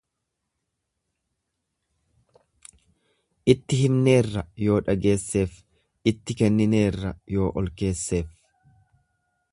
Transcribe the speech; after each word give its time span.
Itti 3.55 3.79
himneerra 3.81 4.45
yoo 4.69 4.79
dhageesseef, 4.89 5.55
itti 6.13 6.37
kennineerra 6.41 7.13
yoo 7.37 7.55
ol-keesseef 7.63 8.37